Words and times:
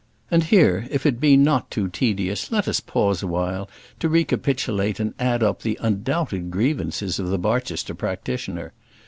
And 0.31 0.45
here, 0.45 0.87
if 0.89 1.05
it 1.05 1.19
be 1.19 1.37
not 1.37 1.69
too 1.69 1.87
tedious, 1.87 2.51
let 2.51 2.67
us 2.67 2.79
pause 2.79 3.21
a 3.21 3.27
while 3.27 3.69
to 3.99 4.09
recapitulate 4.09 4.99
and 4.99 5.13
add 5.19 5.43
up 5.43 5.61
the 5.61 5.77
undoubted 5.79 6.49
grievances 6.49 7.19
of 7.19 7.27
the 7.27 7.37
Barchester 7.37 7.93
practitioner. 7.93 8.73